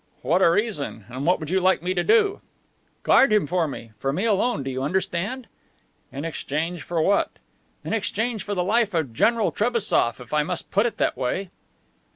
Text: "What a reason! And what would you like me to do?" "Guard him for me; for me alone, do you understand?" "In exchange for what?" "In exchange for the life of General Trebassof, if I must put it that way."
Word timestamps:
"What 0.23 0.41
a 0.41 0.49
reason! 0.49 1.05
And 1.09 1.27
what 1.27 1.39
would 1.39 1.51
you 1.51 1.59
like 1.59 1.83
me 1.83 1.93
to 1.93 2.03
do?" 2.03 2.41
"Guard 3.03 3.31
him 3.31 3.45
for 3.45 3.67
me; 3.67 3.91
for 3.99 4.11
me 4.11 4.25
alone, 4.25 4.63
do 4.63 4.71
you 4.71 4.81
understand?" 4.81 5.45
"In 6.11 6.25
exchange 6.25 6.81
for 6.81 6.99
what?" 7.03 7.29
"In 7.85 7.93
exchange 7.93 8.41
for 8.41 8.55
the 8.55 8.63
life 8.63 8.95
of 8.95 9.13
General 9.13 9.51
Trebassof, 9.51 10.19
if 10.19 10.33
I 10.33 10.41
must 10.41 10.71
put 10.71 10.87
it 10.87 10.97
that 10.97 11.15
way." 11.15 11.51